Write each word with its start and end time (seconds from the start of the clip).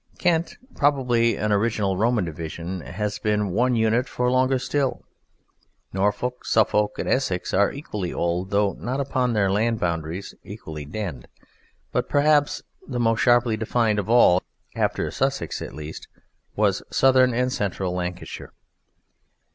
Kent, 0.17 0.57
probably 0.73 1.35
an 1.37 1.51
original 1.51 1.95
Roman 1.95 2.25
division, 2.25 2.79
has 2.81 3.19
been 3.19 3.51
one 3.51 3.75
unit 3.75 4.09
for 4.09 4.31
longer 4.31 4.57
still. 4.57 5.03
Norfolk, 5.93 6.43
Suffolk, 6.43 6.97
and 6.97 7.07
Essex 7.07 7.53
are 7.53 7.71
equally 7.71 8.11
old, 8.11 8.49
though 8.49 8.73
not 8.73 8.99
upon 8.99 9.33
their 9.33 9.51
land 9.51 9.79
boundaries 9.79 10.33
equally 10.43 10.85
denned; 10.85 11.27
but 11.91 12.09
perhaps 12.09 12.63
the 12.87 12.99
most 12.99 13.19
sharply 13.19 13.55
defined 13.55 13.99
of 13.99 14.09
all 14.09 14.41
after 14.75 15.11
Sussex, 15.11 15.61
at 15.61 15.75
least 15.75 16.07
was 16.55 16.81
Southern 16.89 17.35
and 17.35 17.53
Central 17.53 17.93
Lancashire. 17.93 18.53